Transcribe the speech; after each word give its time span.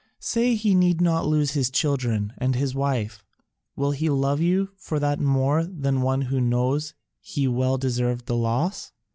Say 0.17 0.55
he 0.55 0.73
need 0.73 0.99
not 0.99 1.27
lose 1.27 1.51
his 1.51 1.69
children 1.69 2.33
and 2.39 2.55
his 2.55 2.73
wife, 2.73 3.23
will 3.75 3.91
he 3.91 4.09
love 4.09 4.41
you 4.41 4.69
for 4.75 4.99
that 4.99 5.19
more 5.19 5.63
than 5.63 6.01
one 6.01 6.23
who 6.23 6.41
knows 6.41 6.95
he 7.19 7.47
well 7.47 7.77
deserved 7.77 8.25
the 8.25 8.35
loss? 8.35 8.93